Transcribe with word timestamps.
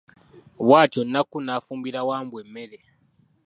Bw'atyo 0.65 1.01
Nakku 1.11 1.37
n'afumbira 1.41 1.99
Wambwa 2.09 2.37
emmere. 2.43 2.77